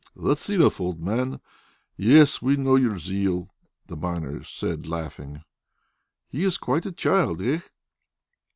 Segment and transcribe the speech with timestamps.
[0.15, 1.39] "That's enough, old man!
[1.95, 3.53] Yes, we know your zeal!"
[3.85, 5.43] said the miners, laughing.
[6.27, 7.59] "He is quite a child, eh?"